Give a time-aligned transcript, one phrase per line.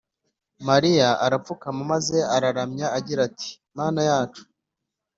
[0.67, 4.43] mariya arapfukama maze araramya agira ati manayacu